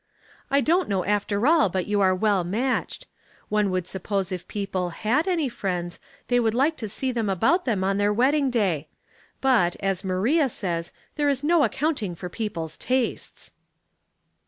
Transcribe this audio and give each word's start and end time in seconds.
"I 0.49 0.61
don't 0.61 0.89
know 0.89 1.05
after 1.05 1.45
all 1.45 1.69
but 1.69 1.85
j^ou 1.85 1.99
are 1.99 2.15
well 2.15 2.43
matched. 2.43 3.05
One 3.49 3.69
would 3.69 3.85
suppose 3.85 4.29
that 4.29 4.35
if 4.35 4.47
people 4.47 4.89
had 4.89 5.27
860 5.27 5.27
Household 5.27 5.27
Puzzles. 5.27 5.33
any 5.37 5.49
friends 5.49 5.99
they 6.27 6.39
would 6.39 6.55
like 6.55 6.77
to 6.77 6.89
see 6.89 7.11
them 7.11 7.29
about 7.29 7.65
them 7.65 7.83
on 7.83 7.97
their 7.97 8.11
wedding 8.11 8.49
day. 8.49 8.87
Bat, 9.41 9.75
as 9.79 10.03
Maria 10.03 10.49
says, 10.49 10.91
there 11.17 11.29
is 11.29 11.43
no 11.43 11.63
accounting 11.63 12.15
for 12.15 12.29
people's 12.29 12.77
tastes." 12.77 13.53